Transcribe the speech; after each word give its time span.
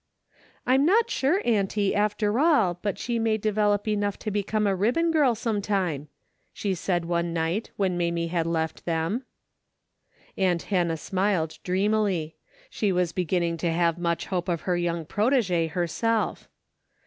"I'm 0.65 0.83
not 0.83 1.11
sure, 1.11 1.43
auntie, 1.45 1.93
after 1.93 2.39
all, 2.39 2.79
but 2.81 2.97
she 2.97 3.19
may 3.19 3.37
develop 3.37 3.87
enough 3.87 4.17
to 4.25 4.31
become 4.31 4.65
a 4.65 4.73
ribbon 4.75 5.11
girl 5.11 5.35
some 5.35 5.61
time," 5.61 6.07
she 6.51 6.73
said 6.73 7.05
one 7.05 7.33
night, 7.33 7.69
when 7.77 7.99
Mamie 7.99 8.29
had 8.29 8.47
left 8.47 8.85
them. 8.85 9.25
Aunt 10.39 10.63
Hannah 10.63 10.97
smiled 10.97 11.59
dreamily. 11.63 12.35
She 12.71 12.91
was 12.91 13.11
beginning 13.11 13.57
to 13.57 13.71
have 13.71 13.99
much 13.99 14.25
hope 14.25 14.49
of 14.49 14.61
her 14.61 14.75
young 14.75 15.05
protegee 15.05 15.69
herself. 15.69 16.49